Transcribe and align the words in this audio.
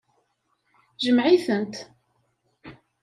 Jmeɛ-itent. 1.05 1.75